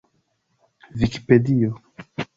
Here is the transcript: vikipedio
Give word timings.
vikipedio 0.99 1.69